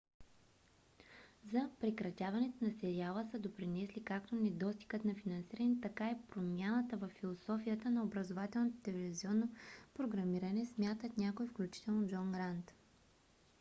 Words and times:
за 1.51 1.69
прекратяването 1.79 2.63
на 2.65 2.71
сериала 2.73 3.27
са 3.31 3.39
допринесли 3.39 4.03
както 4.03 4.35
недостигът 4.35 5.05
на 5.05 5.15
финансиране 5.15 5.81
така 5.81 6.11
и 6.11 6.15
промяната 6.31 6.97
във 6.97 7.11
философията 7.11 7.89
на 7.89 8.03
образователното 8.03 8.77
телевизионно 8.83 9.53
програмиране 9.93 10.65
смятат 10.65 11.17
някои 11.17 11.47
включително 11.47 12.07
джон 12.07 12.31
грант 12.31 12.73